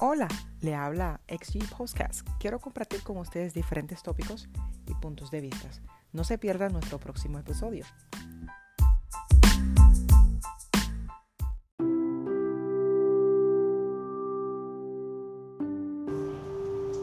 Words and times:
Hola, 0.00 0.28
le 0.60 0.76
habla 0.76 1.20
XG 1.26 1.76
Podcast. 1.76 2.24
Quiero 2.38 2.60
compartir 2.60 3.02
con 3.02 3.16
ustedes 3.16 3.52
diferentes 3.52 4.00
tópicos 4.04 4.48
y 4.86 4.94
puntos 4.94 5.32
de 5.32 5.40
vista. 5.40 5.68
No 6.12 6.22
se 6.22 6.38
pierda 6.38 6.68
nuestro 6.68 7.00
próximo 7.00 7.40
episodio. 7.40 7.84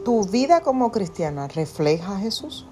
¿Tu 0.02 0.24
vida 0.30 0.62
como 0.62 0.90
cristiana 0.90 1.48
refleja 1.48 2.16
a 2.16 2.18
Jesús? 2.18 2.66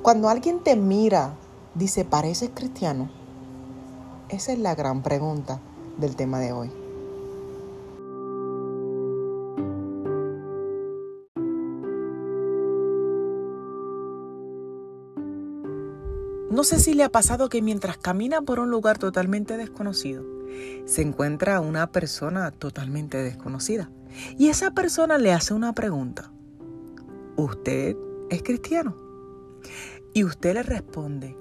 Cuando 0.00 0.30
alguien 0.30 0.60
te 0.60 0.76
mira, 0.76 1.34
dice, 1.74 2.06
¿pareces 2.06 2.52
cristiano? 2.54 3.10
Esa 4.30 4.54
es 4.54 4.58
la 4.58 4.74
gran 4.74 5.02
pregunta 5.02 5.60
del 5.98 6.16
tema 6.16 6.40
de 6.40 6.54
hoy. 6.54 6.81
No 16.52 16.64
sé 16.64 16.78
si 16.78 16.92
le 16.92 17.02
ha 17.02 17.08
pasado 17.08 17.48
que 17.48 17.62
mientras 17.62 17.96
camina 17.96 18.42
por 18.42 18.60
un 18.60 18.70
lugar 18.70 18.98
totalmente 18.98 19.56
desconocido, 19.56 20.22
se 20.84 21.00
encuentra 21.00 21.60
una 21.60 21.90
persona 21.92 22.50
totalmente 22.50 23.16
desconocida. 23.16 23.90
Y 24.36 24.48
esa 24.48 24.72
persona 24.72 25.16
le 25.16 25.32
hace 25.32 25.54
una 25.54 25.72
pregunta. 25.72 26.30
¿Usted 27.36 27.96
es 28.28 28.42
cristiano? 28.42 28.94
Y 30.12 30.24
usted 30.24 30.52
le 30.52 30.62
responde, 30.62 31.34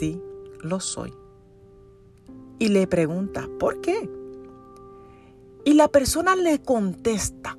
sí, 0.00 0.20
lo 0.60 0.80
soy. 0.80 1.14
Y 2.58 2.66
le 2.66 2.88
pregunta, 2.88 3.48
¿por 3.60 3.80
qué? 3.80 4.10
Y 5.64 5.74
la 5.74 5.86
persona 5.86 6.34
le 6.34 6.60
contesta, 6.62 7.56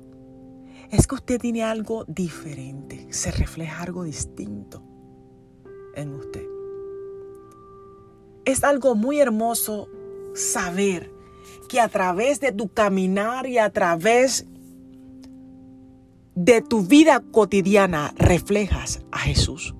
es 0.90 1.06
que 1.06 1.14
usted 1.14 1.40
tiene 1.40 1.62
algo 1.62 2.04
diferente, 2.04 3.06
se 3.10 3.30
refleja 3.30 3.84
algo 3.84 4.02
distinto 4.02 4.82
en 5.94 6.12
usted. 6.12 6.49
Es 8.50 8.64
algo 8.64 8.96
muy 8.96 9.20
hermoso 9.20 9.88
saber 10.34 11.12
que 11.68 11.78
a 11.78 11.88
través 11.88 12.40
de 12.40 12.50
tu 12.50 12.68
caminar 12.68 13.46
y 13.46 13.58
a 13.58 13.70
través 13.70 14.44
de 16.34 16.60
tu 16.60 16.82
vida 16.82 17.22
cotidiana 17.30 18.12
reflejas 18.16 19.02
a 19.12 19.20
Jesús. 19.20 19.76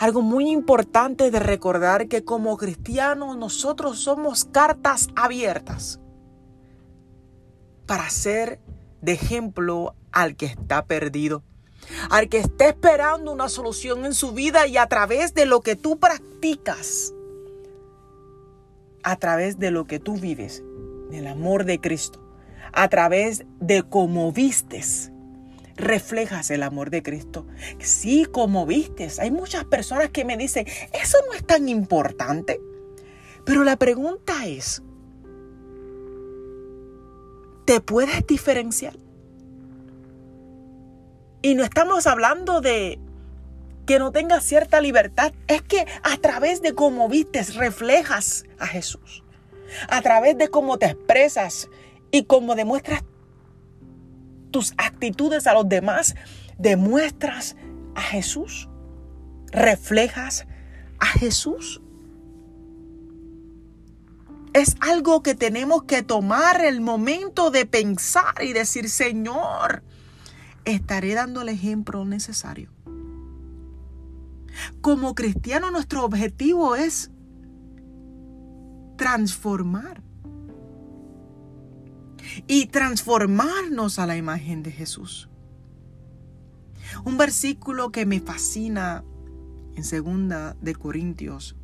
Algo 0.00 0.22
muy 0.22 0.50
importante 0.50 1.30
de 1.30 1.38
recordar 1.38 2.08
que 2.08 2.24
como 2.24 2.56
cristianos 2.56 3.36
nosotros 3.36 4.00
somos 4.00 4.44
cartas 4.44 5.06
abiertas 5.14 6.00
para 7.86 8.10
ser 8.10 8.58
de 9.02 9.12
ejemplo 9.12 9.94
al 10.10 10.34
que 10.34 10.46
está 10.46 10.84
perdido, 10.86 11.44
al 12.10 12.28
que 12.28 12.38
está 12.38 12.70
esperando 12.70 13.30
una 13.30 13.48
solución 13.48 14.04
en 14.04 14.14
su 14.14 14.32
vida 14.32 14.66
y 14.66 14.78
a 14.78 14.88
través 14.88 15.32
de 15.32 15.46
lo 15.46 15.60
que 15.60 15.76
tú 15.76 16.00
practicas 16.00 17.14
a 19.02 19.16
través 19.16 19.58
de 19.58 19.70
lo 19.70 19.86
que 19.86 19.98
tú 19.98 20.16
vives, 20.16 20.62
del 21.10 21.26
amor 21.26 21.64
de 21.64 21.80
Cristo, 21.80 22.20
a 22.72 22.88
través 22.88 23.44
de 23.60 23.82
cómo 23.82 24.32
vistes, 24.32 25.12
reflejas 25.76 26.50
el 26.50 26.62
amor 26.62 26.90
de 26.90 27.02
Cristo. 27.02 27.46
Sí, 27.78 28.26
como 28.30 28.66
vistes. 28.66 29.18
Hay 29.18 29.30
muchas 29.30 29.64
personas 29.64 30.10
que 30.10 30.24
me 30.24 30.36
dicen, 30.36 30.66
eso 30.92 31.18
no 31.26 31.34
es 31.34 31.44
tan 31.44 31.68
importante. 31.68 32.60
Pero 33.44 33.64
la 33.64 33.76
pregunta 33.76 34.46
es, 34.46 34.82
¿te 37.64 37.80
puedes 37.80 38.26
diferenciar? 38.26 38.96
Y 41.42 41.54
no 41.56 41.64
estamos 41.64 42.06
hablando 42.06 42.60
de 42.60 43.00
que 43.86 43.98
no 43.98 44.12
tengas 44.12 44.44
cierta 44.44 44.80
libertad, 44.80 45.32
es 45.48 45.62
que 45.62 45.86
a 46.02 46.16
través 46.18 46.62
de 46.62 46.74
cómo 46.74 47.08
vistes 47.08 47.54
reflejas 47.54 48.44
a 48.58 48.66
Jesús. 48.66 49.24
A 49.88 50.02
través 50.02 50.36
de 50.36 50.48
cómo 50.48 50.78
te 50.78 50.86
expresas 50.86 51.68
y 52.10 52.24
cómo 52.24 52.54
demuestras 52.54 53.02
tus 54.50 54.74
actitudes 54.76 55.46
a 55.46 55.54
los 55.54 55.68
demás, 55.68 56.14
demuestras 56.58 57.56
a 57.94 58.02
Jesús. 58.02 58.68
Reflejas 59.50 60.46
a 60.98 61.06
Jesús. 61.06 61.80
Es 64.52 64.76
algo 64.80 65.22
que 65.22 65.34
tenemos 65.34 65.84
que 65.84 66.02
tomar 66.02 66.62
el 66.62 66.82
momento 66.82 67.50
de 67.50 67.64
pensar 67.64 68.42
y 68.42 68.52
decir, 68.52 68.90
Señor, 68.90 69.82
estaré 70.66 71.14
dando 71.14 71.40
el 71.40 71.48
ejemplo 71.48 72.04
necesario. 72.04 72.70
Como 74.80 75.14
cristiano 75.14 75.70
nuestro 75.70 76.04
objetivo 76.04 76.76
es 76.76 77.10
transformar 78.96 80.02
y 82.46 82.66
transformarnos 82.66 83.98
a 83.98 84.06
la 84.06 84.16
imagen 84.16 84.62
de 84.62 84.70
Jesús. 84.70 85.28
Un 87.04 87.16
versículo 87.16 87.90
que 87.90 88.06
me 88.06 88.20
fascina 88.20 89.04
en 89.74 89.84
segunda 89.84 90.56
de 90.60 90.74
Corintios 90.74 91.56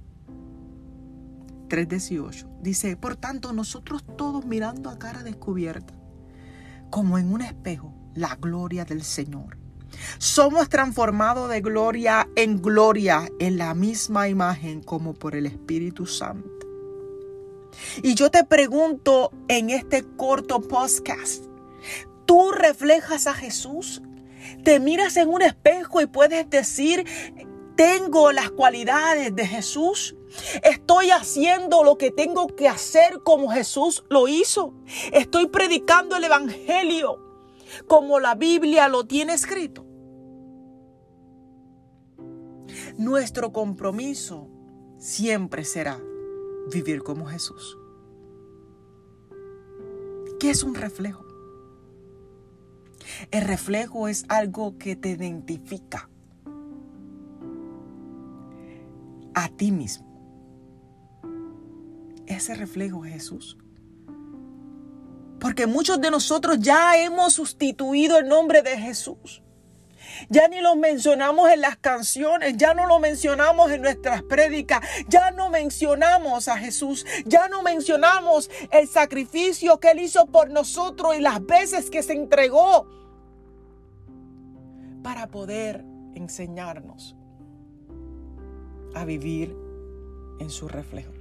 3:18 1.69 2.49
dice, 2.63 2.97
"Por 2.97 3.17
tanto, 3.17 3.53
nosotros 3.53 4.05
todos 4.17 4.47
mirando 4.47 4.91
a 4.91 4.99
cara 4.99 5.23
descubierta, 5.23 5.95
como 6.91 7.19
en 7.19 7.33
un 7.33 7.43
espejo, 7.43 7.95
la 8.15 8.35
gloria 8.37 8.85
del 8.85 9.03
Señor, 9.03 9.59
somos 10.19 10.69
transformados 10.69 11.49
de 11.51 11.61
gloria 11.61 12.29
en 12.37 12.61
gloria 12.61 13.31
en 13.39 13.59
la 13.59 13.75
misma 13.75 14.29
imagen 14.29 14.83
como 14.83 15.15
por 15.15 15.35
el 15.35 15.47
Espíritu 15.47 16.07
Santo. 16.07 16.67
Y 18.03 18.15
yo 18.15 18.31
te 18.31 18.45
pregunto 18.45 19.33
en 19.49 19.71
este 19.71 20.05
corto 20.17 20.61
podcast, 20.61 21.45
¿tú 22.27 22.51
reflejas 22.53 23.27
a 23.27 23.35
Jesús? 23.35 24.03
¿Te 24.65 24.81
miras 24.81 25.17
en 25.17 25.29
un 25.29 25.43
espejo 25.43 26.01
y 26.01 26.07
puedes 26.07 26.49
decir, 26.51 27.07
tengo 27.77 28.33
las 28.33 28.51
cualidades 28.51 29.35
de 29.35 29.47
Jesús? 29.47 30.17
Estoy 30.63 31.11
haciendo 31.11 31.85
lo 31.85 31.97
que 31.97 32.11
tengo 32.11 32.49
que 32.49 32.69
hacer 32.69 33.21
como 33.23 33.51
Jesús 33.51 34.05
lo 34.11 34.29
hizo. 34.29 34.75
Estoy 35.13 35.47
predicando 35.47 36.17
el 36.17 36.25
Evangelio 36.25 37.28
como 37.87 38.21
la 38.21 38.35
Biblia 38.35 38.89
lo 38.89 39.07
tiene 39.07 39.35
escrito. 39.35 39.87
Nuestro 42.97 43.53
compromiso 43.53 44.49
siempre 44.99 45.65
será 45.65 46.01
vivir 46.73 47.03
como 47.03 47.27
Jesús. 47.27 47.79
¿Qué 50.41 50.51
es 50.51 50.63
un 50.63 50.75
reflejo? 50.75 51.25
El 53.31 53.45
reflejo 53.45 54.09
es 54.09 54.25
algo 54.29 54.79
que 54.79 54.97
te 54.97 55.11
identifica 55.11 56.09
a 59.35 59.49
ti 59.49 59.73
mismo. 59.73 60.07
Ese 62.27 62.55
reflejo 62.55 63.05
es 63.05 63.13
Jesús. 63.15 63.59
Porque 65.49 65.67
muchos 65.67 65.99
de 65.99 66.11
nosotros 66.11 66.59
ya 66.61 67.03
hemos 67.03 67.33
sustituido 67.33 68.19
el 68.19 68.29
nombre 68.29 68.61
de 68.61 68.77
Jesús. 68.77 69.43
Ya 70.29 70.47
ni 70.47 70.61
lo 70.61 70.77
mencionamos 70.77 71.51
en 71.51 71.63
las 71.63 71.79
canciones, 71.79 72.59
ya 72.59 72.75
no 72.75 72.87
lo 72.87 72.99
mencionamos 72.99 73.71
en 73.71 73.81
nuestras 73.81 74.23
prédicas, 74.23 74.83
ya 75.09 75.31
no 75.31 75.49
mencionamos 75.49 76.49
a 76.49 76.59
Jesús, 76.59 77.07
ya 77.25 77.49
no 77.49 77.63
mencionamos 77.63 78.51
el 78.71 78.87
sacrificio 78.89 79.81
que 79.81 79.93
Él 79.93 80.01
hizo 80.01 80.27
por 80.27 80.51
nosotros 80.51 81.17
y 81.17 81.23
las 81.23 81.43
veces 81.47 81.89
que 81.89 82.03
se 82.03 82.13
entregó 82.13 82.87
para 85.03 85.29
poder 85.29 85.83
enseñarnos 86.15 87.17
a 88.95 89.07
vivir 89.07 89.57
en 90.41 90.51
su 90.51 90.69
reflejo. 90.69 91.15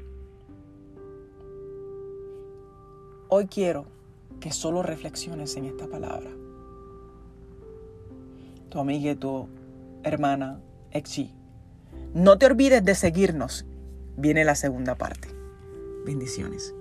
Hoy 3.29 3.47
quiero 3.47 3.96
que 4.39 4.51
solo 4.51 4.83
reflexiones 4.83 5.55
en 5.55 5.65
esta 5.65 5.87
palabra. 5.87 6.29
Tu 8.69 8.79
amiga 8.79 9.15
tu 9.15 9.47
hermana 10.03 10.61
Exi. 10.91 11.33
No 12.13 12.37
te 12.37 12.45
olvides 12.45 12.83
de 12.83 12.95
seguirnos. 12.95 13.65
Viene 14.15 14.43
la 14.45 14.55
segunda 14.55 14.95
parte. 14.95 15.29
Bendiciones. 16.05 16.73